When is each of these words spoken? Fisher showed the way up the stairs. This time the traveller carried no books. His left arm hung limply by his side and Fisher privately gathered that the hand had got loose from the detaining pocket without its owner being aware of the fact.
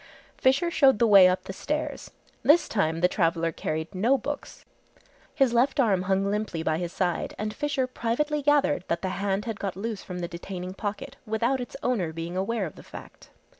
Fisher 0.35 0.71
showed 0.71 0.97
the 0.97 1.05
way 1.05 1.27
up 1.27 1.43
the 1.43 1.53
stairs. 1.53 2.09
This 2.41 2.67
time 2.67 3.01
the 3.01 3.07
traveller 3.07 3.51
carried 3.51 3.93
no 3.93 4.17
books. 4.17 4.65
His 5.35 5.53
left 5.53 5.79
arm 5.79 6.01
hung 6.01 6.25
limply 6.31 6.63
by 6.63 6.79
his 6.79 6.91
side 6.91 7.35
and 7.37 7.53
Fisher 7.53 7.85
privately 7.85 8.41
gathered 8.41 8.83
that 8.87 9.03
the 9.03 9.09
hand 9.09 9.45
had 9.45 9.59
got 9.59 9.75
loose 9.75 10.01
from 10.01 10.17
the 10.17 10.27
detaining 10.27 10.73
pocket 10.73 11.17
without 11.27 11.61
its 11.61 11.75
owner 11.83 12.11
being 12.11 12.35
aware 12.35 12.65
of 12.65 12.77
the 12.77 12.81
fact. 12.83 13.29